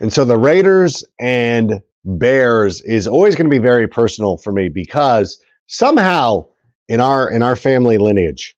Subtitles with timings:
[0.00, 4.68] And so the Raiders and Bears is always going to be very personal for me
[4.68, 6.46] because somehow
[6.88, 8.56] in our in our family lineage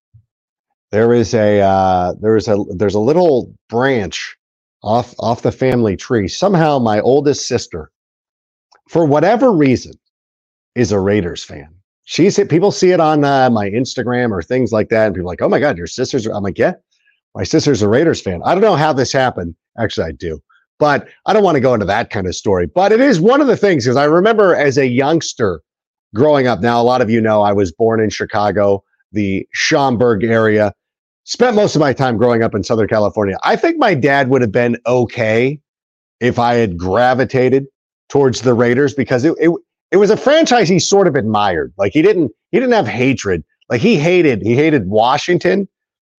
[0.91, 4.37] there is a uh, there is a there's a little branch
[4.83, 6.29] off off the family tree.
[6.29, 7.91] Somehow my oldest sister,
[8.89, 9.93] for whatever reason,
[10.75, 11.69] is a Raiders fan.
[12.05, 15.43] She's people see it on uh, my Instagram or things like that, and people like,
[15.43, 16.75] "Oh my God, your sister's." I'm like, "Yeah,
[17.37, 19.55] my sister's a Raiders fan." I don't know how this happened.
[19.79, 20.43] Actually, I do.
[20.81, 22.67] But I don't want to go into that kind of story.
[22.67, 25.61] But it is one of the things because I remember as a youngster
[26.15, 26.61] growing up.
[26.61, 30.75] Now, a lot of you know I was born in Chicago, the Schaumburg area.
[31.25, 33.39] Spent most of my time growing up in Southern California.
[33.45, 35.61] I think my dad would have been okay
[36.19, 37.67] if I had gravitated
[38.09, 39.53] towards the Raiders because it, it
[39.93, 41.73] it was a franchise he sort of admired.
[41.77, 43.45] Like he didn't he didn't have hatred.
[43.69, 45.69] Like he hated he hated Washington.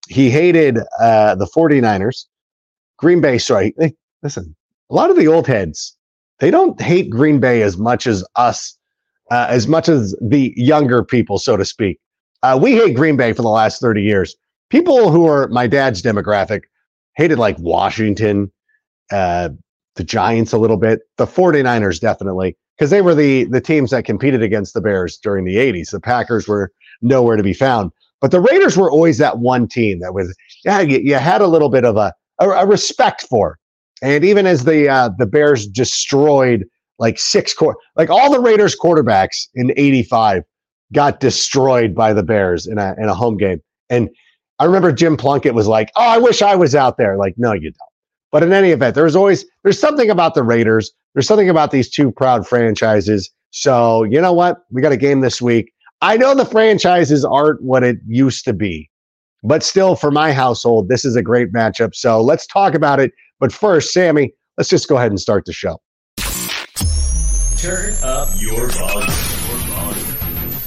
[0.08, 2.26] He hated uh, the 49ers.
[2.98, 3.74] Green Bay, sorry
[4.24, 4.56] listen,
[4.90, 5.96] a lot of the old heads,
[6.40, 8.78] they don't hate Green Bay as much as us,
[9.30, 12.00] uh, as much as the younger people, so to speak.
[12.44, 14.36] Uh, we hate Green Bay for the last 30 years.
[14.70, 16.62] People who are my dad's demographic
[17.16, 18.52] hated like Washington,
[19.12, 19.50] uh,
[19.96, 24.06] the Giants a little bit, the 49ers definitely, because they were the, the teams that
[24.06, 25.92] competed against the Bears during the 80s.
[25.92, 27.92] The Packers were nowhere to be found.
[28.22, 31.48] But the Raiders were always that one team that was, yeah, you, you had a
[31.48, 33.58] little bit of a, a, a respect for.
[34.02, 36.66] And even as the uh, the Bears destroyed
[37.00, 40.44] like six core, like all the Raiders quarterbacks in '85
[40.94, 43.62] got destroyed by the Bears in a in a home game.
[43.90, 44.10] And
[44.60, 47.54] I remember Jim Plunkett was like, "Oh, I wish I was out there." Like, no,
[47.54, 47.92] you don't.
[48.32, 50.92] But in any event, there's always there's something about the Raiders.
[51.14, 53.30] There's something about these two proud franchises.
[53.52, 54.60] So you know what?
[54.72, 55.72] We got a game this week.
[56.02, 58.90] I know the franchises aren't what it used to be,
[59.44, 61.94] but still, for my household, this is a great matchup.
[61.94, 63.12] So let's talk about it.
[63.42, 65.82] But first, Sammy, let's just go ahead and start the show.
[67.58, 69.08] Turn up your volume.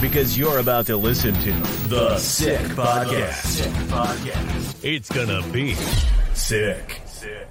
[0.01, 1.53] Because you're about to listen to
[1.89, 3.45] The Sick Podcast.
[3.47, 4.85] Sick Podcast.
[4.85, 5.75] It's gonna be
[6.35, 7.01] sick.
[7.07, 7.49] Sick.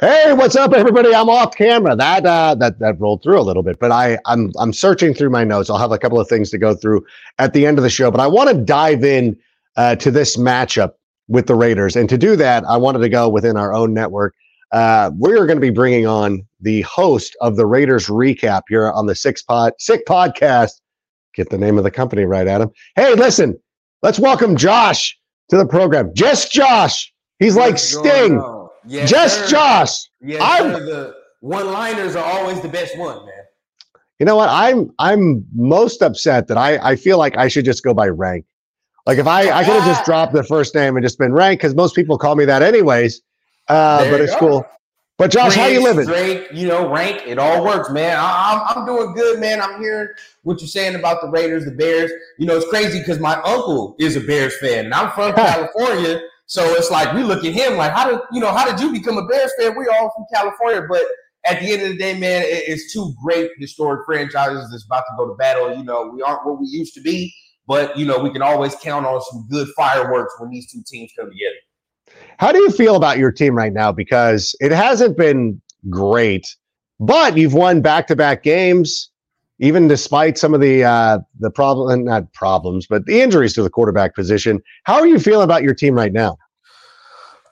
[0.00, 1.14] Hey, what's up, everybody?
[1.14, 1.96] I'm off camera.
[1.96, 5.30] That uh, that that rolled through a little bit, but I I'm I'm searching through
[5.30, 5.70] my notes.
[5.70, 7.06] I'll have a couple of things to go through
[7.38, 9.34] at the end of the show, but I want to dive in
[9.76, 10.92] uh, to this matchup
[11.28, 11.96] with the Raiders.
[11.96, 14.34] And to do that, I wanted to go within our own network.
[14.72, 19.06] Uh, we're going to be bringing on the host of the Raiders recap here on
[19.06, 20.72] the Six Pod Sick Podcast.
[21.34, 22.70] Get the name of the company right, Adam.
[22.94, 23.58] Hey, listen,
[24.02, 25.16] let's welcome Josh
[25.50, 26.12] to the program.
[26.14, 27.12] Just Josh.
[27.38, 28.42] He's like Sting.
[28.86, 29.48] Yes, Just sir.
[29.48, 30.10] Josh.
[30.20, 33.34] Yes, I'm, the one-liners are always the best one, man.
[34.18, 34.48] You know what?
[34.48, 38.46] I'm I'm most upset that I I feel like I should just go by rank.
[39.06, 41.62] Like if I, I could have just dropped the first name and just been ranked
[41.62, 43.22] because most people call me that anyways.
[43.68, 44.38] Uh, but it's go.
[44.38, 44.66] cool.
[45.18, 46.04] But Josh, how you living?
[46.04, 48.18] Drake, you know, rank, it all works, man.
[48.20, 49.62] I, am I'm doing good, man.
[49.62, 50.08] I'm hearing
[50.42, 52.10] what you're saying about the Raiders, the Bears.
[52.38, 56.20] You know, it's crazy because my uncle is a Bears fan, and I'm from California,
[56.44, 58.52] so it's like we look at him like, how did you know?
[58.52, 59.74] How did you become a Bears fan?
[59.74, 61.02] We all from California, but
[61.46, 65.14] at the end of the day, man, it's two great historic franchises that's about to
[65.16, 65.74] go to battle.
[65.74, 67.32] You know, we aren't what we used to be.
[67.66, 71.10] But you know, we can always count on some good fireworks when these two teams
[71.18, 71.56] come together.
[72.38, 73.92] How do you feel about your team right now?
[73.92, 75.60] Because it hasn't been
[75.90, 76.46] great,
[77.00, 79.10] but you've won back-to-back games,
[79.58, 83.70] even despite some of the uh, the problem, not problems, but the injuries to the
[83.70, 84.62] quarterback position.
[84.84, 86.36] How are you feeling about your team right now?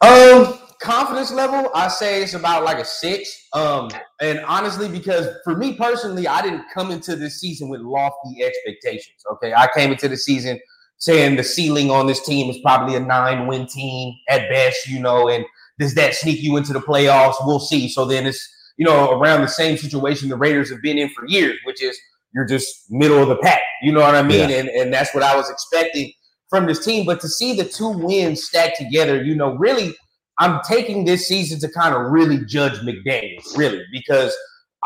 [0.01, 3.49] Um, confidence level, I say it's about like a six.
[3.53, 3.91] Um,
[4.21, 9.17] and honestly, because for me personally, I didn't come into this season with lofty expectations.
[9.33, 10.61] Okay, I came into the season
[10.99, 14.87] saying the ceiling on this team is probably a nine-win team at best.
[14.87, 15.45] You know, and
[15.79, 17.35] does that sneak you into the playoffs?
[17.41, 17.89] We'll see.
[17.89, 18.47] So then it's
[18.77, 21.99] you know around the same situation the Raiders have been in for years, which is
[22.35, 23.63] you're just middle of the pack.
[23.83, 24.51] You know what I mean?
[24.51, 24.59] Yeah.
[24.59, 26.13] And and that's what I was expecting
[26.51, 27.07] from this team.
[27.07, 29.97] But to see the two wins stacked together, you know, really
[30.39, 34.37] I'm taking this season to kind of really judge McDaniels, really, because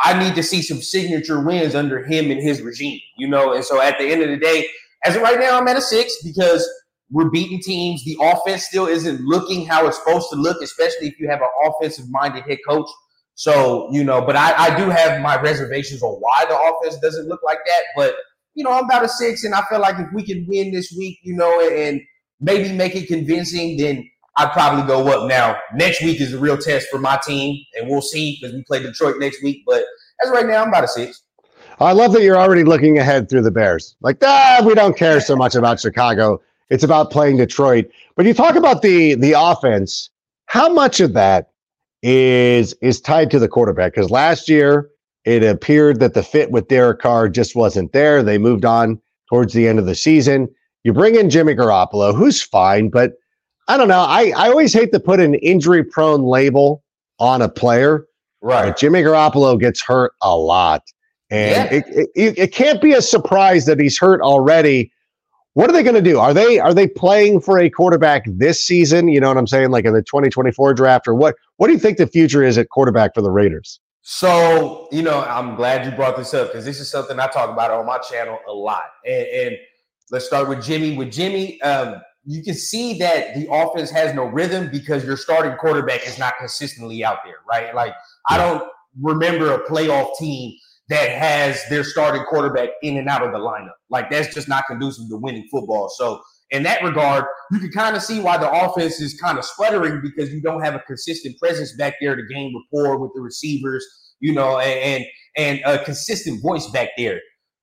[0.04, 3.52] I need to see some signature wins under him and his regime, you know.
[3.52, 4.66] And so at the end of the day,
[5.04, 6.68] as of right now, I'm at a six because
[7.10, 8.04] we're beating teams.
[8.04, 11.48] The offense still isn't looking how it's supposed to look, especially if you have an
[11.64, 12.88] offensive minded head coach.
[13.34, 17.28] So, you know, but I, I do have my reservations on why the offense doesn't
[17.28, 17.82] look like that.
[17.96, 18.14] But,
[18.54, 20.92] you know, I'm about a six, and I feel like if we can win this
[20.98, 22.00] week, you know, and
[22.40, 24.08] maybe make it convincing, then
[24.38, 25.58] I'd probably go up now.
[25.74, 28.80] Next week is a real test for my team, and we'll see because we play
[28.80, 29.64] Detroit next week.
[29.66, 29.84] But
[30.24, 31.22] as right now, I'm about a six.
[31.80, 33.96] I love that you're already looking ahead through the Bears.
[34.00, 36.40] Like, ah, we don't care so much about Chicago.
[36.70, 37.90] It's about playing Detroit.
[38.16, 40.10] But you talk about the the offense.
[40.46, 41.50] How much of that
[42.02, 44.88] is is tied to the quarterback because last year
[45.24, 48.22] it appeared that the fit with Derek Carr just wasn't there.
[48.22, 50.48] They moved on towards the end of the season.
[50.84, 53.14] You bring in Jimmy Garoppolo, who's fine, but
[53.68, 54.00] I don't know.
[54.00, 56.82] I, I always hate to put an injury prone label
[57.18, 58.06] on a player.
[58.40, 58.66] Right.
[58.66, 60.82] But Jimmy Garoppolo gets hurt a lot.
[61.30, 61.78] And Yeah.
[61.78, 64.90] it, it, it can't be a surprise that he's hurt already.
[65.54, 66.18] What are they going to do?
[66.18, 69.08] Are they are they playing for a quarterback this season?
[69.08, 71.34] You know what I'm saying, like in the 2024 draft, or what?
[71.56, 73.80] What do you think the future is at quarterback for the Raiders?
[74.02, 77.50] So, you know, I'm glad you brought this up because this is something I talk
[77.50, 78.84] about on my channel a lot.
[79.04, 79.56] And, and
[80.12, 80.96] let's start with Jimmy.
[80.96, 85.56] With Jimmy, um, you can see that the offense has no rhythm because your starting
[85.56, 87.74] quarterback is not consistently out there, right?
[87.74, 87.94] Like,
[88.28, 88.62] I don't
[89.00, 90.54] remember a playoff team
[90.90, 93.72] that has their starting quarterback in and out of the lineup.
[93.88, 95.88] Like, that's just not conducive to winning football.
[95.88, 96.20] So,
[96.50, 100.02] in that regard, you can kind of see why the offense is kind of sputtering
[100.02, 103.86] because you don't have a consistent presence back there to gain rapport with the receivers,
[104.20, 105.04] you know, and
[105.36, 107.20] and, and a consistent voice back there.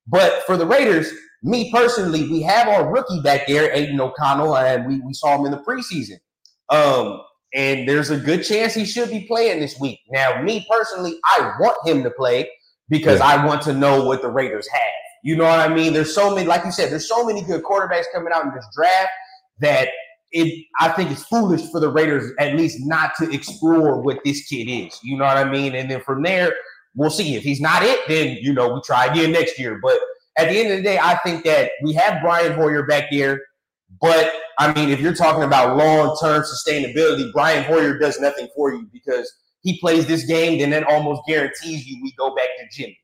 [0.08, 1.12] But for the Raiders,
[1.46, 5.46] me personally, we have our rookie back there, Aidan O'Connell, and we, we saw him
[5.46, 6.18] in the preseason.
[6.70, 7.22] Um,
[7.54, 10.00] and there's a good chance he should be playing this week.
[10.10, 12.50] Now, me personally, I want him to play
[12.90, 13.28] because Yeah.
[13.28, 14.82] I want to know what the Raiders have.
[15.24, 15.94] You know what I mean?
[15.94, 18.68] There's so many, like you said, there's so many good quarterbacks coming out in this
[18.76, 19.12] draft
[19.60, 19.90] that
[20.32, 24.48] it I think it's foolish for the Raiders at least not to explore what this
[24.48, 25.00] kid is.
[25.04, 25.76] You know what I mean?
[25.76, 26.54] And then from there,
[26.96, 27.36] we'll see.
[27.36, 29.80] If he's not it, then you know we try again next year.
[29.82, 29.98] But
[30.38, 33.42] at the end of the day, I think that we have Brian Hoyer back there.
[34.02, 38.88] But I mean, if you're talking about long-term sustainability, Brian Hoyer does nothing for you
[38.92, 42.98] because he plays this game, then that almost guarantees you we go back to Jimmy.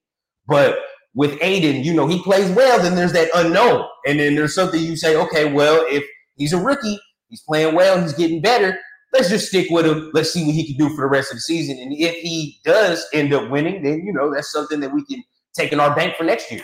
[0.48, 0.80] But
[1.14, 3.86] with Aidan, you know, he plays well, then there's that unknown.
[4.06, 6.04] And then there's something you say, okay, well, if
[6.36, 7.00] he's a rookie,
[7.30, 8.78] he's playing well, he's getting better.
[9.14, 10.12] Let's just stick with him.
[10.14, 11.78] Let's see what he can do for the rest of the season.
[11.80, 15.22] And if he does end up winning, then you know that's something that we can
[15.54, 16.64] take in our bank for next year.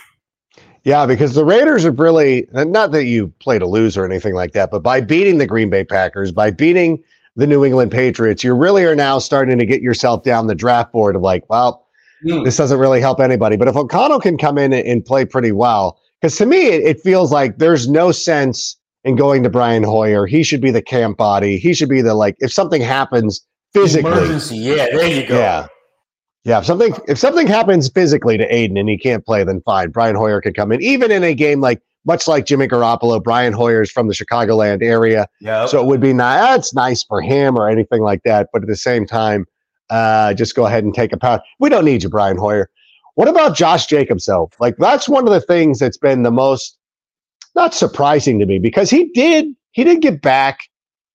[0.88, 4.54] Yeah, because the Raiders have really not that you play to lose or anything like
[4.54, 7.04] that, but by beating the Green Bay Packers, by beating
[7.36, 10.94] the New England Patriots, you really are now starting to get yourself down the draft
[10.94, 11.84] board of like, well,
[12.24, 12.44] Hmm.
[12.44, 13.57] this doesn't really help anybody.
[13.57, 16.81] But if O'Connell can come in and, and play pretty well, because to me, it,
[16.84, 20.25] it feels like there's no sense in going to Brian Hoyer.
[20.25, 21.57] He should be the camp body.
[21.60, 24.56] He should be the like, if something happens physically, Emergency.
[24.57, 25.38] Yeah, there you go.
[25.38, 25.68] yeah.
[26.47, 29.89] Yeah, if something if something happens physically to Aidan and he can't play, then fine.
[29.89, 30.81] Brian Hoyer could come in.
[30.81, 35.27] Even in a game like much like Jimmy Garoppolo, Brian Hoyer's from the Chicagoland area.
[35.41, 35.65] Yeah.
[35.65, 36.57] So it would be nice.
[36.57, 38.47] It's nice for him or anything like that.
[38.53, 39.45] But at the same time,
[39.89, 41.41] uh, just go ahead and take a pass.
[41.59, 42.69] We don't need you, Brian Hoyer.
[43.15, 44.49] What about Josh Jacobs, though?
[44.61, 46.77] Like that's one of the things that's been the most
[47.55, 50.61] not surprising to me because he did he did get back,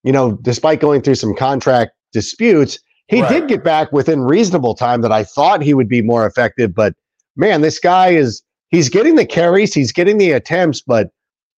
[0.04, 2.78] you know, despite going through some contract disputes,
[3.08, 3.28] he Right.
[3.28, 6.74] did get back within reasonable time that I thought he would be more effective.
[6.74, 6.94] But
[7.36, 11.10] man, this guy is he's getting the carries, he's getting the attempts, but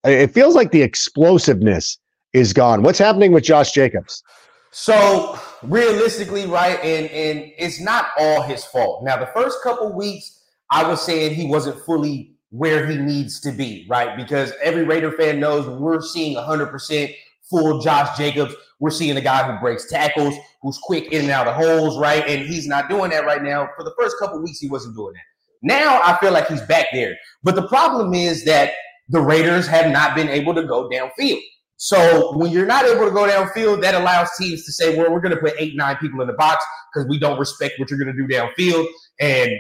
[0.05, 1.99] it feels like the explosiveness
[2.33, 2.83] is gone.
[2.83, 4.23] What's happening with Josh Jacobs?
[4.71, 9.05] So realistically, right, and and it's not all his fault.
[9.05, 13.53] Now, the first couple weeks, I was saying he wasn't fully where he needs to
[13.53, 14.17] be, right?
[14.17, 17.15] Because every Raider fan knows we're seeing 100%
[17.51, 18.55] full Josh Jacobs.
[18.81, 22.25] We're seeing a guy who breaks tackles, who's quick in and out of holes, right?
[22.27, 23.69] And he's not doing that right now.
[23.77, 25.23] For the first couple weeks, he wasn't doing that.
[25.63, 27.17] Now I feel like he's back there.
[27.43, 28.73] But the problem is that
[29.09, 31.41] the Raiders have not been able to go downfield.
[31.77, 35.21] So when you're not able to go downfield, that allows teams to say, well, we're
[35.21, 37.99] going to put eight, nine people in the box because we don't respect what you're
[37.99, 38.87] going to do downfield.
[39.21, 39.51] And,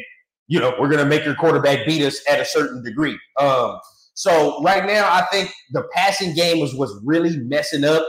[0.46, 3.18] you know, we're going to make your quarterback beat us at a certain degree.
[3.40, 3.78] Um,
[4.14, 8.06] so right now, I think the passing game was, was really messing up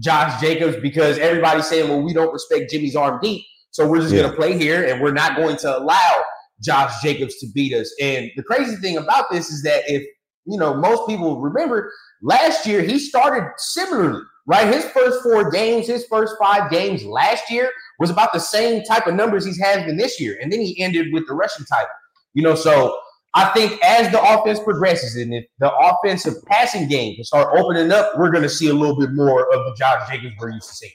[0.00, 3.44] Josh Jacobs because everybody's saying, well, we don't respect Jimmy's arm deep.
[3.70, 4.22] So we're just Yeah.
[4.22, 6.22] going to play here and we're not going to allow
[6.62, 7.94] Josh Jacobs to beat us.
[8.00, 10.02] And the crazy thing about this is that if,
[10.46, 14.72] you know, most people remember last year he started similarly, right?
[14.72, 19.06] His first four games, his first five games last year was about the same type
[19.06, 20.38] of numbers he's having this year.
[20.40, 21.88] And then he ended with the rushing title.
[22.34, 22.98] You know, so
[23.34, 27.92] I think as the offense progresses and if the offensive passing game can start opening
[27.92, 30.68] up, we're going to see a little bit more of the Josh Jacobs we're used
[30.68, 30.92] to seeing.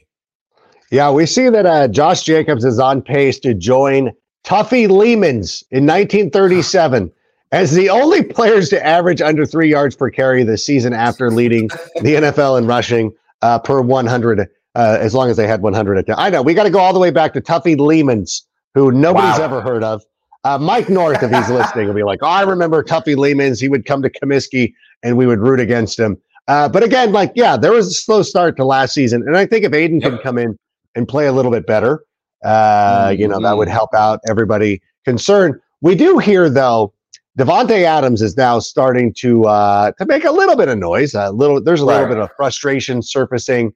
[0.92, 4.12] Yeah, we see that uh, Josh Jacobs is on pace to join
[4.44, 7.12] Tuffy Leemans in 1937
[7.52, 11.68] as the only players to average under three yards per carry this season after leading
[12.02, 13.12] the NFL in rushing
[13.44, 16.54] uh, per 100, uh, as long as they had 100 at the, I know we
[16.54, 18.42] got to go all the way back to Tuffy Leemans,
[18.74, 19.46] who nobody's Wow.
[19.46, 20.04] ever heard of.
[20.44, 23.62] Uh, Mike North, if he's listening, will be like, oh, I remember Tuffy Leemans.
[23.62, 24.74] He would come to Comiskey
[25.04, 26.18] and we would root against him.
[26.48, 29.24] Uh, but again, like, yeah, there was a slow start to last season.
[29.28, 30.58] And I think if Aidan can come in
[30.96, 32.04] and play a little bit better,
[32.44, 33.22] Uh, mm-hmm.
[33.22, 33.74] You know, that would mm-hmm.
[33.74, 35.56] help out everybody concerned.
[35.82, 36.94] We do hear, though,
[37.40, 41.14] Davante Adams is now starting to uh, to make a little bit of noise.
[41.14, 42.10] A little, there's a little right.
[42.10, 43.74] bit of frustration surfacing.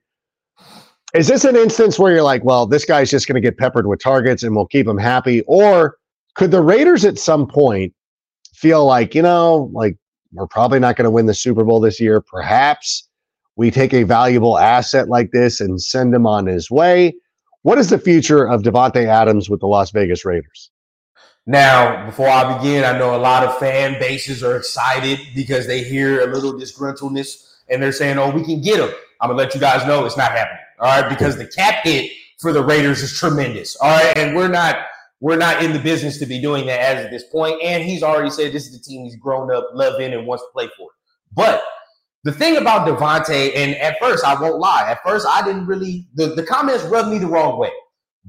[1.14, 3.88] Is this an instance where you're like, well, this guy's just going to get peppered
[3.88, 5.97] with targets and we'll keep him happy, or
[6.38, 7.94] could the Raiders at some point
[8.54, 9.98] feel like, you know, like
[10.32, 12.22] we're probably not going to win the Super Bowl this year.
[12.22, 13.10] Perhaps
[13.56, 17.16] we take a valuable asset like this and send him on his way.
[17.64, 20.70] What is the future of Davante Adams with the Las Vegas Raiders?
[21.48, 25.82] Now, before I begin, I know a lot of fan bases are excited because they
[25.82, 28.92] hear a little disgruntledness and they're saying, "Oh, we can get him."
[29.22, 30.62] I'm gonna let you guys know it's not happening.
[30.80, 33.76] All right, because the cap hit for the Raiders is tremendous.
[33.78, 34.78] All right, and we're not
[35.20, 37.62] we're not in the business to be doing that as at this point.
[37.64, 40.50] And he's already said this is the team he's grown up loving and wants to
[40.54, 40.90] play for.
[41.34, 41.64] But
[42.24, 46.08] the thing about Davante, and at first, I won't lie, at first, I didn't really,
[46.16, 47.72] the, the comments rubbed me the wrong way.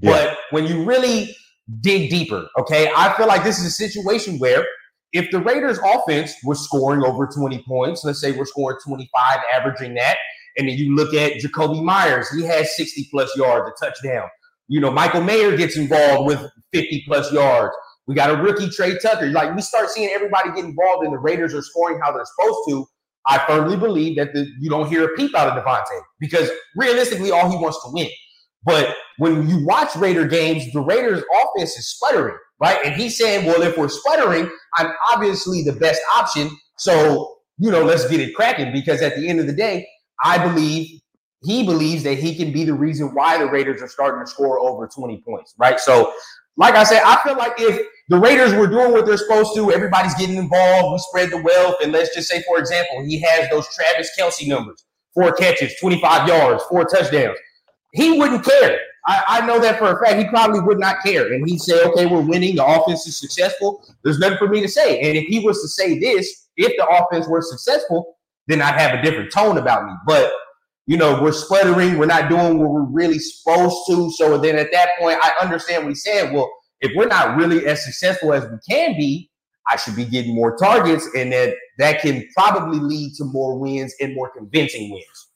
[0.00, 0.12] Yeah.
[0.12, 1.36] But when you really
[1.80, 4.64] dig deeper, okay, I feel like this is a situation where
[5.12, 9.94] if the Raiders offense was scoring over 20 points, let's say we're scoring 25, averaging
[9.94, 10.16] that,
[10.56, 14.28] and then you look at Jakobi Meyers, he has 60 plus yards, a touchdown.
[14.68, 16.40] You know, Michael Mayer gets involved with
[16.72, 17.74] 50 plus yards.
[18.06, 19.26] We got a rookie, Tre Tucker.
[19.26, 22.58] Like we start seeing everybody get involved, and the Raiders are scoring how they're supposed
[22.68, 22.86] to.
[23.26, 27.30] I firmly believe that the, you don't hear a peep out of Davante because realistically,
[27.30, 28.08] all he wants to win.
[28.64, 32.78] But when you watch Raider games, the Raiders' offense is sputtering, right?
[32.84, 36.50] And he's saying, well, if we're sputtering, I'm obviously the best option.
[36.76, 39.86] So, you know, let's get it cracking because at the end of the day,
[40.24, 41.00] I believe
[41.42, 44.58] he believes that he can be the reason why the Raiders are starting to score
[44.58, 45.78] over 20 points, right?
[45.78, 46.12] So,
[46.56, 49.70] like I said, I feel like if the Raiders were doing what they're supposed to,
[49.70, 53.48] everybody's getting involved, we spread the wealth, and let's just say, for example, he has
[53.50, 54.84] those Travis Kelce numbers
[55.18, 57.36] four catches, 25 yards, four touchdowns.
[57.92, 58.78] He wouldn't care.
[59.06, 60.18] I, I, know that for a fact.
[60.18, 61.32] He probably would not care.
[61.32, 62.56] And he'd say, okay, we're winning.
[62.56, 63.82] The offense is successful.
[64.04, 65.00] There's nothing for me to say.
[65.00, 68.16] And if he was to say this, if the offense were successful,
[68.46, 69.92] then I'd have a different tone about me.
[70.06, 70.32] But
[70.88, 74.10] you know, we're sputtering, we're not doing what we're really supposed to.
[74.12, 76.32] So then at that point, I understand what he said.
[76.32, 79.30] Well, if we're not really as successful as we can be,
[79.68, 83.94] I should be getting more targets, and that that can probably lead to more wins
[84.00, 85.28] and more convincing wins.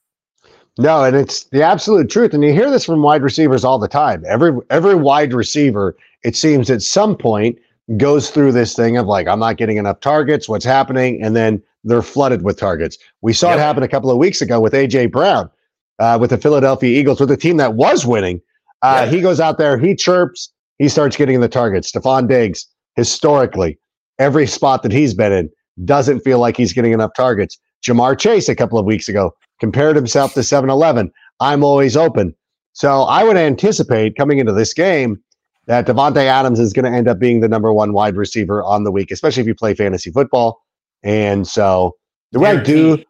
[0.79, 2.33] No, and it's the absolute truth.
[2.33, 4.23] And you hear this from wide receivers all the time.
[4.27, 7.59] Every every wide receiver, it seems at some point
[7.97, 11.21] goes through this thing of like, I'm not getting enough targets, what's happening?
[11.21, 12.97] And then they're flooded with targets.
[13.21, 13.57] We saw yep.
[13.57, 15.49] it happen a couple of weeks ago with AJ Brown,
[15.99, 18.41] uh, with the Philadelphia Eagles, with a team that was winning.
[18.81, 21.91] Uh, He goes out there, he chirps, he starts getting the targets.
[21.91, 23.77] Stefon Diggs, historically,
[24.19, 25.49] every spot that he's been in,
[25.85, 27.57] doesn't feel like he's getting enough targets.
[27.85, 31.11] Ja'Marr Chase, a couple of weeks ago, compared himself to 7 Eleven.
[31.39, 32.33] I'm always open.
[32.73, 35.21] So I would anticipate coming into this game
[35.65, 38.83] that Davante Adams is going to end up being the number one wide receiver on
[38.83, 40.61] the week, especially if you play fantasy football.
[41.03, 41.95] And so
[42.31, 43.03] the way I do,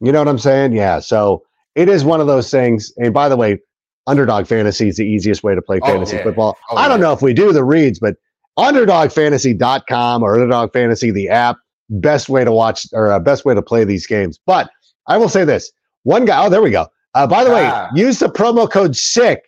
[0.00, 0.72] you know what I'm saying?
[0.72, 1.00] Yeah.
[1.00, 2.92] So it is one of those things.
[2.96, 3.60] And by the way,
[4.06, 6.24] underdog fantasy is the easiest way to play oh, fantasy oh, yeah.
[6.24, 6.58] football.
[6.70, 7.06] Oh, I don't yeah.
[7.06, 8.16] know if we do the reads, but
[8.58, 11.56] underdogfantasy.com or underdog fantasy, the app,
[11.90, 14.38] best way to watch or uh, best way to play these games.
[14.46, 14.70] But
[15.06, 15.70] I will say this
[16.02, 16.86] one guy, oh, there we go.
[17.14, 17.88] Uh, by the ah.
[17.92, 19.40] way, use the promo code SICK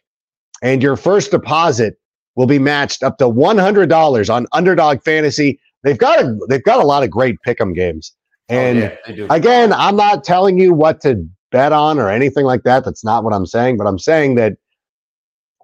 [0.62, 1.96] and your first deposit
[2.36, 6.86] will be matched up to $100 on underdog fantasy they've got a they've got a
[6.86, 8.14] lot of great pick'em games.
[8.50, 12.44] Oh, and oh, yeah, again, I'm not telling you what to bet on or anything
[12.44, 12.84] like that.
[12.84, 13.76] That's not what I'm saying.
[13.76, 14.56] But I'm saying that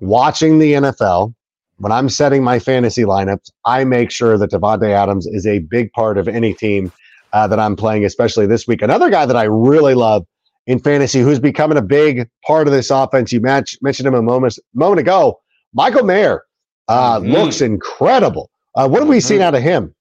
[0.00, 1.34] watching the NFL,
[1.78, 5.92] when I'm setting my fantasy lineups, I make sure that Davante Adams is a big
[5.92, 6.92] part of any team
[7.32, 8.82] uh, that I'm playing, especially this week.
[8.82, 10.26] Another guy that I really love
[10.66, 13.32] in fantasy, who's becoming a big part of this offense.
[13.32, 15.40] You match, mentioned him a moment moment ago.
[15.74, 16.42] Michael Mayer
[16.88, 17.32] uh, mm-hmm.
[17.32, 18.50] looks incredible.
[18.74, 19.46] Uh, what have we seen mm-hmm.
[19.46, 19.94] out of him?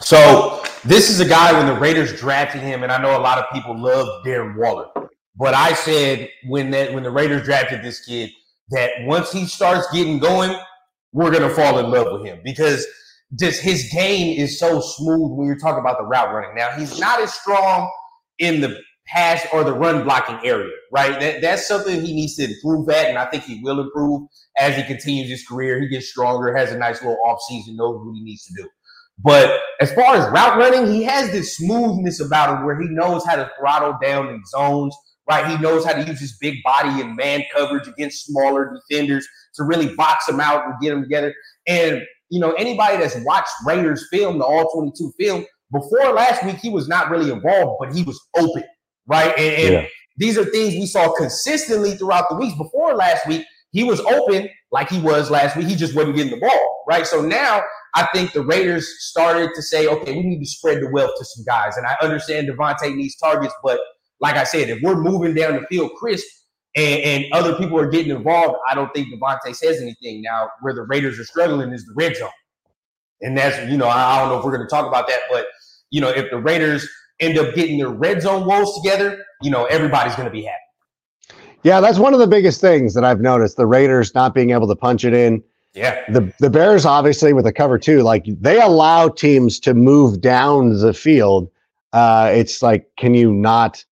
[0.00, 3.38] So this is a guy when the Raiders drafted him, and I know a lot
[3.38, 4.86] of people love Darren Waller,
[5.36, 8.30] but I said when that when the Raiders drafted this kid
[8.70, 10.56] that once he starts getting going,
[11.12, 12.86] we're gonna fall in love with him because
[13.38, 16.54] just his game is so smooth when you're talking about the route running.
[16.54, 17.90] Now he's not as strong
[18.38, 21.18] in the pass or the run blocking area, right?
[21.18, 24.76] That, that's something he needs to improve at, and I think he will improve as
[24.76, 25.80] he continues his career.
[25.80, 28.68] He gets stronger, has a nice little off season, knows what he needs to do.
[29.20, 33.24] But as far as route running, he has this smoothness about him where he knows
[33.26, 34.96] how to throttle down in zones,
[35.28, 35.46] right?
[35.46, 39.64] He knows how to use his big body and man coverage against smaller defenders to
[39.64, 41.34] really box them out and get them together.
[41.66, 46.56] And, you know, anybody that's watched Raiders film, the all 22 film, before last week,
[46.56, 48.64] he was not really involved, but he was open,
[49.08, 49.36] right?
[49.36, 49.86] And, and yeah.
[50.16, 52.56] these are things we saw consistently throughout the weeks.
[52.56, 55.66] Before last week, he was open like he was last week.
[55.66, 57.06] He just wasn't getting the ball, right?
[57.06, 57.62] So now
[57.94, 61.24] I think the Raiders started to say, okay, we need to spread the wealth to
[61.24, 61.76] some guys.
[61.76, 63.80] And I understand Davante needs targets, but
[64.20, 66.26] like I said, if we're moving down the field crisp
[66.76, 70.22] and, and other people are getting involved, I don't think Davante says anything.
[70.22, 72.30] Now, where the Raiders are struggling is the red zone.
[73.20, 75.20] And that's, you know, I, I don't know if we're going to talk about that,
[75.30, 75.46] but,
[75.90, 76.88] you know, if the Raiders
[77.20, 80.58] end up getting their red zone woes together, you know, everybody's going to be happy.
[81.64, 83.56] Yeah, that's one of the biggest things that I've noticed.
[83.56, 85.42] The Raiders not being able to punch it in.
[85.74, 86.00] Yeah.
[86.10, 90.78] The the Bears obviously with the cover two, like they allow teams to move down
[90.78, 91.50] the field.
[91.92, 93.84] Uh, it's like, can you not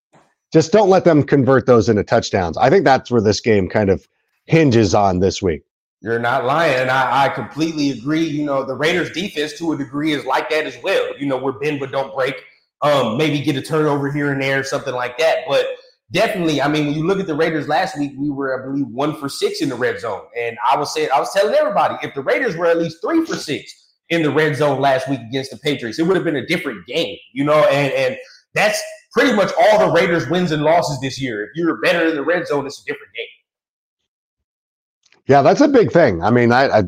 [0.53, 2.57] just don't let them convert those into touchdowns?
[2.57, 4.07] I think that's where this game kind of
[4.47, 5.63] hinges on this week.
[6.01, 6.77] You're not lying.
[6.77, 8.25] And I, I completely agree.
[8.25, 11.19] You know, the Raiders defense to a degree is like that as well.
[11.19, 12.37] You know, we're bend but don't break.
[12.83, 15.39] Um, maybe get a turnover here and there, something like that.
[15.49, 15.67] But
[16.13, 18.87] definitely, I mean, when you look at the Raiders last week, we were, I believe,
[18.89, 20.23] one for six in the red zone.
[20.37, 23.25] And I was saying, I was telling everybody, if the Raiders were at least three
[23.25, 23.73] for six
[24.11, 26.87] in the red zone last week against the Patriots, it would have been a different
[26.87, 28.17] game, you know, and and
[28.55, 28.81] that's
[29.13, 31.45] pretty much all the Raiders' wins and losses this year.
[31.45, 33.27] If you're better in the red zone, it's a different game.
[35.27, 36.23] Yeah, that's a big thing.
[36.23, 36.83] I mean, I, I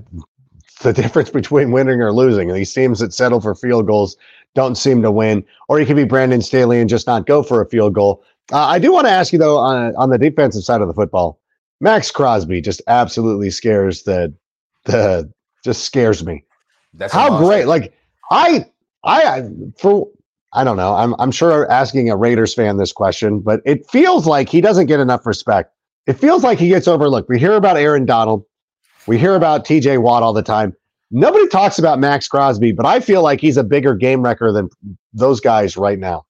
[0.83, 2.52] the difference between winning or losing.
[2.52, 4.16] These teams that settle for field goals
[4.55, 7.61] don't seem to win, or you could be Brandon Staley and just not go for
[7.61, 8.25] a field goal.
[8.52, 10.95] Uh, I do want to ask you though on on the defensive side of the
[10.95, 11.40] football,
[11.81, 14.35] Maxx Crosby just absolutely scares the
[14.85, 15.31] the
[15.64, 16.45] just scares me.
[16.95, 17.67] That's how great!
[17.67, 17.95] Like
[18.31, 18.67] I
[19.05, 20.09] I for
[20.55, 20.95] I don't know.
[20.95, 24.87] I'm I'm sure asking a Raiders fan this question, but it feels like he doesn't
[24.87, 25.73] get enough respect.
[26.07, 27.28] It feels like he gets overlooked.
[27.28, 28.47] We hear about Aaron Donald,
[29.09, 29.99] we hear about T.J.
[29.99, 30.76] Watt all the time.
[31.10, 34.68] Nobody talks about Maxx Crosby, but I feel like he's a bigger game wrecker than
[35.12, 36.24] those guys right now.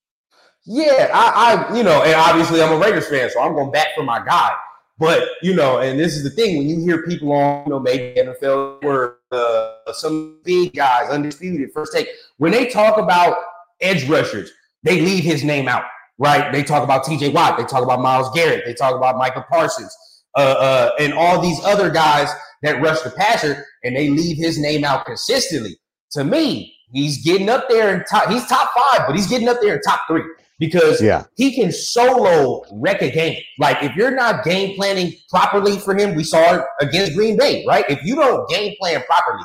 [0.64, 3.88] Yeah, I, I, you know, and obviously I'm a Raiders fan, so I'm going back
[3.96, 4.52] for my guy.
[4.98, 7.80] But you know, and this is the thing when you hear people on, you know,
[7.80, 12.08] maybe NFL or uh, some big guys, undisputed first take,
[12.38, 13.36] when they talk about
[13.80, 14.50] edge rushers,
[14.82, 15.84] they leave his name out,
[16.18, 16.52] right?
[16.52, 17.28] They talk about T.J.
[17.28, 19.96] Watt, they talk about Myles Garrett, they talk about Micah Parsons,
[20.36, 22.28] uh, uh, and all these other guys
[22.62, 25.76] that rush the passer, and they leave his name out consistently.
[26.12, 28.28] To me, he's getting up there in top.
[28.28, 30.22] He's top five, but he's getting up there in top three
[30.58, 31.24] because yeah.
[31.36, 33.38] he can solo wreck a game.
[33.58, 37.64] Like if you're not game planning properly for him, we saw it against Green Bay,
[37.66, 37.84] right?
[37.88, 39.44] If you don't game plan properly,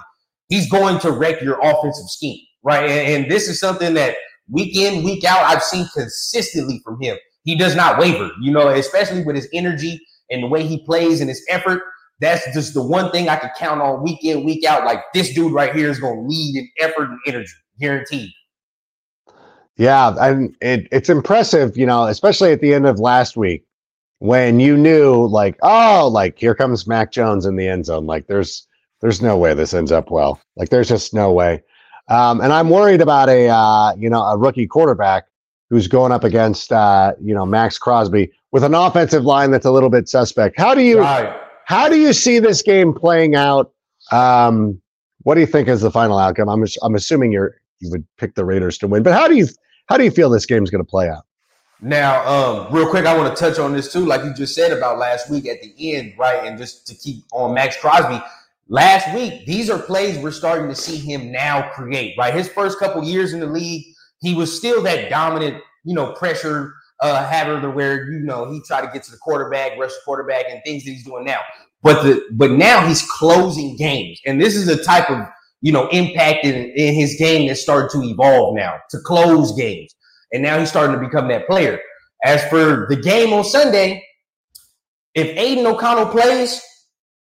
[0.50, 2.90] he's going to wreck your offensive scheme, right?
[2.90, 4.16] And, and this is something that
[4.50, 7.18] week in, week out, I've seen consistently from him.
[7.44, 10.00] He does not waver, you know, especially with his energy
[10.32, 11.82] and the way he plays and his effort.
[12.20, 14.86] That's just the one thing I could count on week in, week out.
[14.86, 18.32] Like this dude right here is going to lead in effort and energy, guaranteed.
[19.76, 23.66] Yeah, and it, it's impressive, you know, especially at the end of last week
[24.20, 28.06] when you knew, like, oh, like here comes Mac Jones in the end zone.
[28.06, 28.68] Like, there's
[29.02, 30.40] there's no way this ends up well.
[30.56, 31.62] Like, there's just no way.
[32.08, 35.26] Um, and I'm worried about a uh, you know a rookie quarterback
[35.70, 39.72] who's going up against uh, you know Maxx Crosby with an offensive line that's a
[39.72, 40.58] little bit suspect.
[40.58, 41.43] How do you right.
[41.66, 43.72] How do you see this game playing out?
[44.12, 44.82] Um,
[45.24, 46.50] what do you think is the final outcome?
[46.50, 49.48] I'm I'm assuming you're you would pick the Raiders to win, but how do you
[49.88, 51.26] how do you feel this game is going to play out?
[51.82, 54.72] Now, um, real quick, I want to touch on this too, like you just said
[54.72, 56.46] about last week at the end, right?
[56.46, 58.24] And just to keep on Maxx Crosby,
[58.70, 62.34] last week, these are plays we're starting to see him now create, right?
[62.34, 63.86] His first couple years in the league,
[64.22, 66.74] he was still that dominant, you know, pressure
[67.04, 70.46] uh haver where you know he tried to get to the quarterback, rush the quarterback,
[70.50, 71.42] and things that he's doing now.
[71.82, 75.28] But the but now he's closing games, and this is the type of
[75.64, 79.96] you know, impact in in his game that started to evolve now to close games.
[80.34, 81.80] And now he's starting to become that player.
[82.26, 84.06] As for the game on Sunday,
[85.16, 86.62] if Aidan O'Connell plays,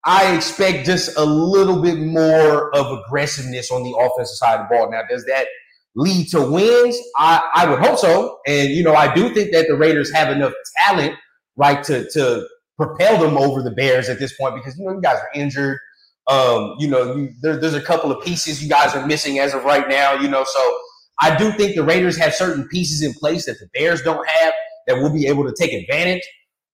[0.05, 4.75] I expect just a little bit more of aggressiveness on the offensive side of the
[4.75, 4.91] ball.
[4.91, 5.47] Now, does that
[5.95, 6.97] lead to wins?
[7.17, 8.39] I, I would hope so.
[8.47, 11.15] And, you know, I do think that the Raiders have enough talent,
[11.55, 15.01] right, to, to propel them over the Bears at this point because, you know, you
[15.01, 15.79] guys are injured.
[16.27, 19.53] Um, you know, you, there, there's a couple of pieces you guys are missing as
[19.53, 20.13] of right now.
[20.13, 20.77] You know, so
[21.21, 24.53] I do think the Raiders have certain pieces in place that the Bears don't have
[24.87, 26.23] that will be able to take advantage.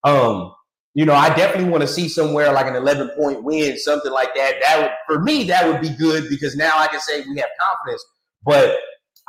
[0.03, 0.53] Um,
[0.93, 4.33] you know, I definitely want to see somewhere like an 11 point win, something like
[4.35, 4.55] that.
[4.61, 7.49] That would, for me, that would be good because now I can say we have
[7.59, 8.03] confidence.
[8.43, 8.75] But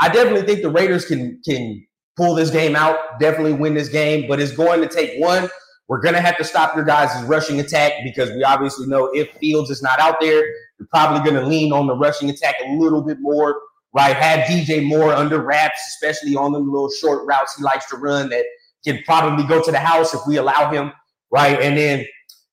[0.01, 1.87] I definitely think the Raiders can can
[2.17, 4.27] pull this game out, definitely win this game.
[4.29, 5.49] But it's going to take one
[5.91, 9.29] we're going to have to stop your guys' rushing attack because we obviously know if
[9.41, 10.45] Fields is not out there,
[10.79, 13.61] you're probably going to lean on the rushing attack a little bit more,
[13.93, 14.15] right?
[14.15, 18.29] Have DJ Moore under wraps, especially on the little short routes he likes to run
[18.29, 18.45] that
[18.85, 20.93] can probably go to the house if we allow him,
[21.33, 21.61] right?
[21.61, 22.07] And then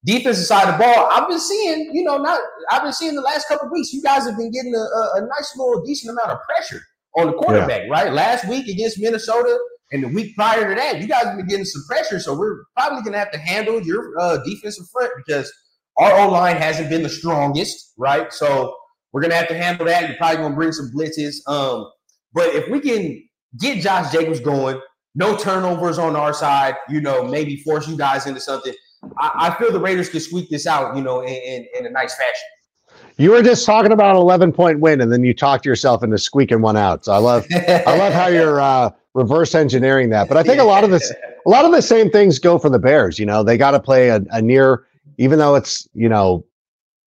[0.03, 2.39] defensive side of the ball, I've been seeing, you know, not
[2.71, 5.27] I've been seeing the last couple weeks, you guys have been getting a, a, a,
[5.27, 6.81] nice little decent amount of pressure
[7.17, 7.91] on the quarterback, yeah.
[7.91, 8.13] right?
[8.13, 9.57] Last week against Minnesota
[9.91, 12.19] and the week prior to that, you guys have been getting some pressure.
[12.19, 15.51] So we're probably gonna have to handle your uh, defensive front because
[15.97, 18.31] our O line hasn't been the strongest, right?
[18.31, 18.75] So
[19.11, 20.07] we're gonna have to handle that.
[20.07, 21.35] You're probably gonna bring some blitzes.
[21.47, 21.89] Um,
[22.33, 23.23] but if we can
[23.59, 24.79] get Josh Jacobs going,
[25.15, 28.73] no turnovers on our side, you know, maybe force you guys into something.
[29.19, 31.89] I, I feel the Raiders can squeak this out, you know, in, in, in a
[31.89, 32.47] nice fashion.
[33.17, 36.03] You were just talking about an 11 point win, and then you talked to yourself
[36.03, 37.05] into squeaking one out.
[37.05, 40.27] So I love, I love how you're uh, reverse engineering that.
[40.27, 41.11] But I think a lot of this,
[41.45, 43.17] a lot of the same things go for the Bears.
[43.17, 44.85] You know, they got to play a, a near,
[45.17, 46.45] even though it's you know,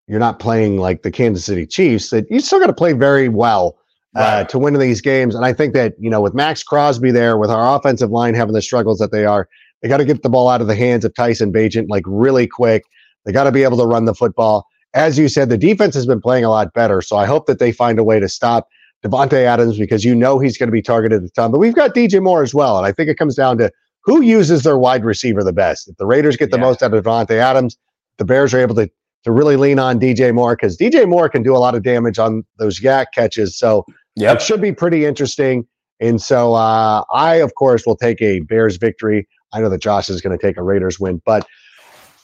[0.07, 2.09] you're not playing like the Kansas City Chiefs.
[2.09, 3.77] That you still got to play very well
[4.15, 5.35] uh, to win these games.
[5.35, 8.53] And I think that, you know, with Maxx Crosby there, with our offensive line having
[8.53, 9.47] the struggles that they are,
[9.81, 12.47] they got to get the ball out of the hands of Tyson Bagent like really
[12.47, 12.83] quick.
[13.25, 14.67] They got to be able to run the football.
[14.93, 17.01] As you said, the defense has been playing a lot better.
[17.01, 18.67] So I hope that they find a way to stop
[19.03, 21.51] Davante Adams because you know he's going to be targeted a ton.
[21.51, 22.77] But we've got DJ Moore as well.
[22.77, 23.71] And I think it comes down to
[24.03, 25.87] who uses their wide receiver the best.
[25.87, 26.63] If the Raiders get the yeah.
[26.63, 27.77] most out of Davante Adams,
[28.17, 28.89] the Bears are able to
[29.23, 32.17] to really lean on DJ Moore because DJ Moore can do a lot of damage
[32.17, 33.55] on those YAC catches.
[33.55, 34.35] So Yep.
[34.35, 35.65] It should be pretty interesting.
[35.99, 39.27] And so uh, I, of course, will take a Bears victory.
[39.53, 41.21] I know that Josh is going to take a Raiders win.
[41.25, 41.47] But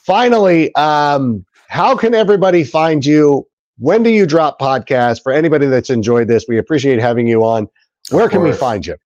[0.04, 3.46] finally, um, how can everybody find you?
[3.78, 5.22] When do you drop podcasts?
[5.22, 7.68] For anybody that's enjoyed this, we appreciate having you on.
[8.10, 8.96] Where can we find you?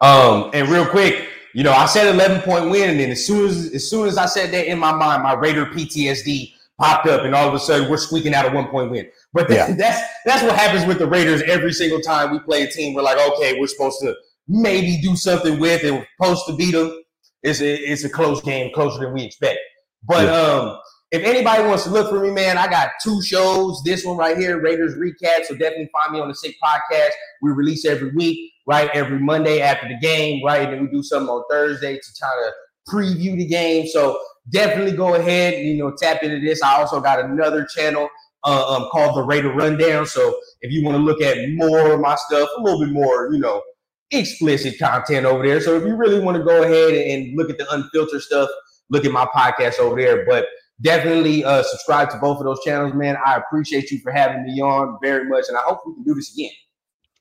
[0.00, 3.48] Um, and real quick, you know, I said 11 point win, and then as soon
[3.48, 7.24] as as soon as I said that in my mind, my Raider PTSD popped up,
[7.24, 9.08] and all of a sudden we're squeaking out a one point win.
[9.32, 9.72] But yeah.
[9.74, 12.94] that's that's what happens with the Raiders every single time we play a team.
[12.94, 14.14] We're like, okay, we're supposed to
[14.46, 17.02] maybe do something with, and we're supposed to beat them.
[17.42, 19.58] It's a, it's a close game, closer than we expect.
[20.04, 20.32] But yeah.
[20.32, 20.78] um,
[21.12, 23.80] if anybody wants to look for me, man, I got two shows.
[23.84, 25.44] This one right here, Raiders Recap.
[25.44, 27.10] So definitely find me on the Sick Podcast.
[27.42, 28.90] We release every week, right?
[28.92, 30.62] Every Monday after the game, right?
[30.62, 32.52] And then we do something on Thursday to try to
[32.92, 33.86] preview the game.
[33.86, 34.18] So
[34.50, 36.62] definitely go ahead, and, you know, tap into this.
[36.62, 38.08] I also got another channel
[38.44, 40.06] uh, um, called the Raider Rundown.
[40.06, 43.32] So if you want to look at more of my stuff, a little bit more,
[43.32, 43.62] you know,
[44.10, 45.60] explicit content over there.
[45.60, 48.48] So if you really want to go ahead and look at the unfiltered stuff,
[48.88, 50.24] look at my podcast over there.
[50.26, 50.46] But
[50.80, 53.16] definitely uh, subscribe to both of those channels, man.
[53.24, 56.14] I appreciate you for having me on very much, and I hope we can do
[56.14, 56.50] this again.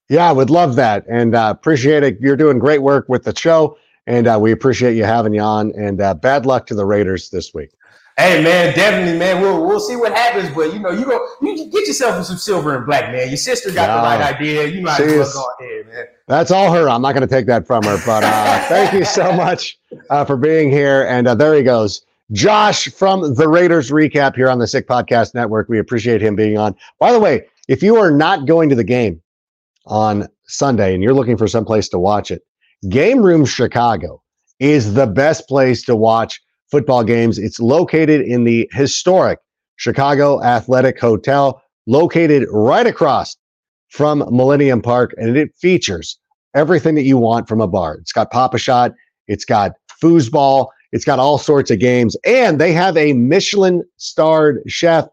[0.10, 2.20] Yeah, I would love that, and uh, appreciate it.
[2.20, 5.72] You're doing great work with the show, and uh, we appreciate you having you on.
[5.76, 7.72] And uh, bad luck to the Raiders this week.
[8.18, 9.42] Hey man, definitely, man.
[9.42, 12.74] We'll we'll see what happens, but you know, you go you get yourself some silver
[12.78, 13.28] and black, man.
[13.28, 14.68] Your sister got the right idea.
[14.68, 16.06] You might as well go ahead, man.
[16.28, 16.88] That's all her.
[16.88, 19.78] I'm not going to take that from her, but uh, thank you so much
[20.10, 21.06] uh, for being here.
[21.10, 25.34] And uh, there he goes, Josh from the Raiders recap here on the Sick Podcast
[25.36, 25.70] Network.
[25.70, 26.76] We appreciate him being on.
[27.00, 29.22] By the way, if you are not going to the game
[29.86, 32.42] on Sunday and you're looking for some place to watch it,
[32.90, 34.22] Game Room Chicago
[34.60, 37.38] is the best place to watch football games.
[37.38, 39.40] It's located in the historic
[39.76, 43.36] Chicago Athletic Hotel, located right across
[43.90, 46.18] from Millennium Park, and it features
[46.56, 47.96] everything that you want from a bar.
[47.96, 48.94] It's got Pop-A-Shot,
[49.28, 54.62] it's got foosball, it's got all sorts of games, and they have a Michelin starred
[54.68, 55.06] chef,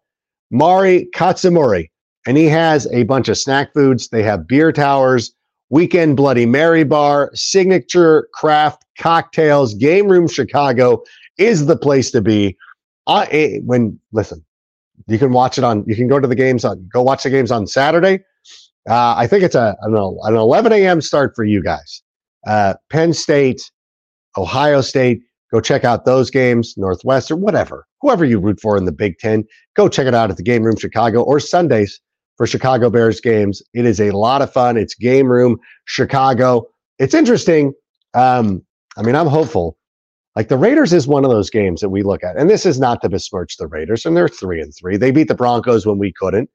[0.51, 1.89] Mari Katsumura,
[2.27, 4.09] and he has a bunch of snack foods.
[4.09, 5.33] They have beer towers,
[5.71, 11.03] weekend Bloody Mary bar, signature craft cocktails, game room Chicago
[11.39, 12.57] is the place to be.
[13.07, 13.27] Uh,
[13.65, 14.45] when listen,
[15.09, 15.85] you can watch it on.
[15.87, 16.87] You can go to the games on.
[16.93, 18.21] Go watch the games on Saturday.
[18.89, 21.01] Uh, I think it's a I an 11 a.m.
[21.01, 22.03] start for you guys.
[22.47, 23.71] Uh, Penn State,
[24.37, 25.23] Ohio State.
[25.53, 26.75] Go check out those games.
[26.77, 29.45] Northwest or whatever, whoever you root for in the Big Ten.
[29.75, 32.01] Go check it out at the Game Room Chicago or Sundays
[32.37, 33.63] for Chicago Bears games.
[33.75, 34.77] It is a lot of fun.
[34.77, 36.67] It's Game Room Chicago.
[36.99, 37.75] It's interesting.
[38.15, 38.65] Um,
[38.97, 39.77] I mean, I'm hopeful
[40.37, 42.81] like the Raiders is one of those games that we look at, and this is
[42.81, 44.97] not to besmirch the Raiders, and they're three and three.
[44.97, 46.49] They beat the Broncos when we couldn't.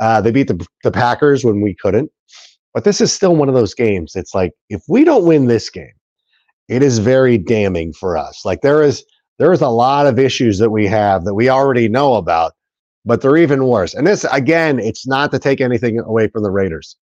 [0.00, 2.10] Uh, they beat the the Packers when we couldn't.
[2.72, 4.14] But this is still one of those games.
[4.14, 5.92] It's like if we don't win this game,
[6.68, 8.44] it is very damning for us.
[8.44, 9.04] Like there is
[9.38, 12.54] there is a lot of issues that we have that we already know about,
[13.04, 13.94] but they're even worse.
[13.94, 16.96] And this again, it's not to take anything away from the Raiders,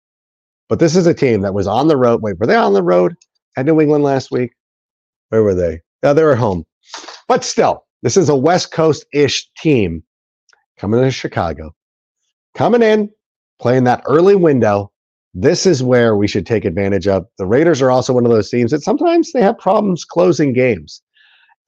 [0.70, 2.22] but this is a team that was on the road.
[2.22, 3.16] Wait, were they on the road
[3.58, 4.52] at New England last week?
[5.30, 5.82] Where were they?
[6.02, 6.66] Now they're at home.
[7.28, 10.04] But still, this is a West Coast ish team
[10.78, 11.74] coming to Chicago,
[12.54, 13.10] coming in,
[13.60, 14.92] playing that early window.
[15.34, 17.26] This is where we should take advantage of.
[17.38, 21.02] The Raiders are also one of those teams that sometimes they have problems closing games.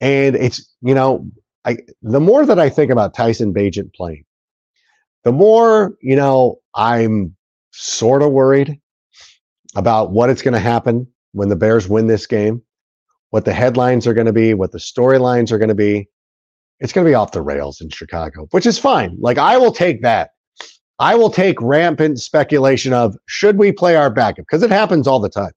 [0.00, 1.28] And it's, you know,
[1.64, 4.24] I the more that I think about Tyson Bagent playing,
[5.24, 7.34] the more, you know, I'm
[7.72, 8.80] sort of worried
[9.74, 12.62] about what it's going to happen when the Bears win this game,
[13.30, 16.08] what the headlines are going to be, what the storylines are going to be.
[16.78, 19.16] It's going to be off the rails in Chicago, which is fine.
[19.18, 20.30] Like I will take that.
[20.98, 25.20] I will take rampant speculation of should we play our backup because it happens all
[25.20, 25.52] the time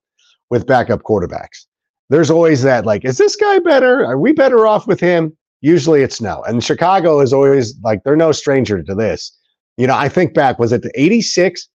[0.49, 1.65] with backup quarterbacks.
[2.09, 4.05] There's always that like, is this guy better?
[4.05, 5.35] Are we better off with him?
[5.61, 6.43] Usually it's no.
[6.43, 9.31] And Chicago is always like, they're no stranger to this.
[9.77, 11.69] You know, I think back, was it the 86?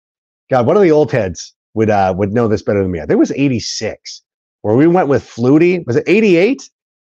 [0.51, 3.01] God, one of the old heads would uh would know this better than me.
[3.01, 4.23] I think it was 86,
[4.63, 5.87] where we went with Flutie.
[5.87, 6.69] Was it 88?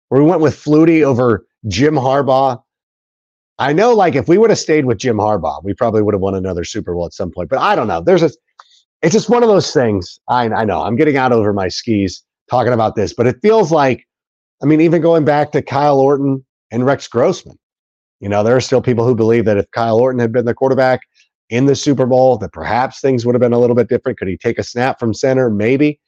[0.09, 2.61] Where we went with Flutie over Jim Harbaugh.
[3.59, 6.21] I know, like, if we would have stayed with Jim Harbaugh, we probably would have
[6.21, 7.49] won another Super Bowl at some point.
[7.49, 8.01] But I don't know.
[8.01, 8.31] There's a
[9.03, 10.19] it's just one of those things.
[10.29, 13.71] I, I know I'm getting out over my skis talking about this, but it feels
[13.71, 14.07] like,
[14.61, 17.59] I mean, even going back to Kyle Orton and Rex Grossman,
[18.21, 20.53] you know, there are still people who believe that if Kyle Orton had been the
[20.53, 21.01] quarterback
[21.49, 24.17] in the Super Bowl, that perhaps things would have been a little bit different.
[24.17, 25.49] Could he take a snap from center?
[25.49, 25.99] Maybe.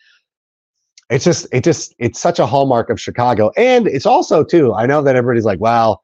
[1.10, 3.52] It's just, it just, it's such a hallmark of Chicago.
[3.58, 6.02] And it's also, too, I know that everybody's like, well,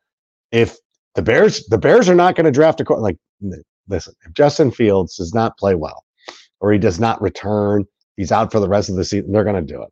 [0.52, 0.78] if
[1.16, 3.18] the Bears, the Bears are not going to draft a, like,
[3.88, 6.04] listen, if Justin Fields does not play well
[6.60, 7.86] or he does not return,
[8.18, 9.90] he's out for the rest of the season, they're going to do it.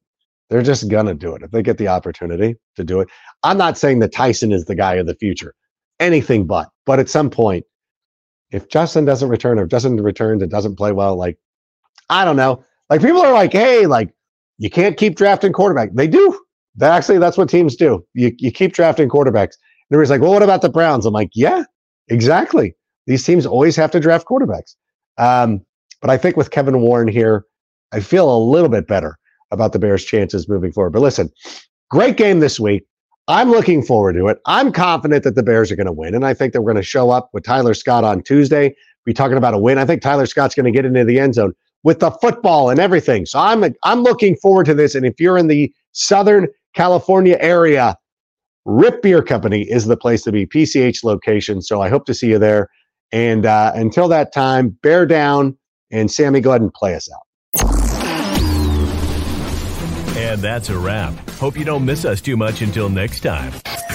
[0.49, 3.09] They're just going to do it if they get the opportunity to do it.
[3.43, 5.53] I'm not saying that Tyson is the guy of the future,
[5.99, 6.69] anything but.
[6.85, 7.65] But at some point,
[8.51, 11.37] if Justin doesn't return or Justin returns and doesn't play well, like,
[12.09, 12.65] I don't know.
[12.89, 14.11] Like people are like, hey, like,
[14.57, 15.93] you can't keep drafting quarterback.
[15.93, 16.39] They do.
[16.81, 18.03] Actually, that's what teams do.
[18.13, 19.55] You, you keep drafting quarterbacks.
[19.91, 21.05] Everybody's like, well, what about the Browns?
[21.05, 21.63] I'm like, yeah,
[22.09, 22.75] exactly.
[23.07, 24.75] These teams always have to draft quarterbacks.
[25.17, 25.65] Um,
[26.01, 27.45] but I think with Kevin Warren here,
[27.91, 29.17] I feel a little bit better
[29.51, 30.91] about the Bears' chances moving forward.
[30.91, 31.31] But listen,
[31.89, 32.85] great game this week.
[33.27, 34.39] I'm looking forward to it.
[34.45, 36.15] I'm confident that the Bears are going to win.
[36.15, 38.75] And I think that we're going to show up with Tyler Scott on Tuesday,
[39.05, 39.77] be talking about a win.
[39.77, 42.79] I think Tyler Scott's going to get into the end zone with the football and
[42.79, 43.25] everything.
[43.25, 44.95] So I'm I'm looking forward to this.
[44.95, 47.95] And if you're in the Southern California area,
[48.69, 51.59] Riip Beer Company is the place to be, PCH location.
[51.61, 52.69] So I hope to see you there.
[53.11, 55.57] And uh, until that time, bear down.
[55.91, 57.23] And Sammy, go ahead and play us out.
[60.15, 61.15] And that's a wrap.
[61.31, 63.51] Hope you don't miss us too much until next time.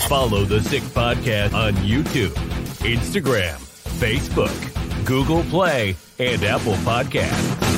[0.08, 2.34] Follow the Sick Podcast on YouTube,
[2.80, 3.54] Instagram,
[4.00, 7.74] Facebook, Google Play, and Apple Podcasts.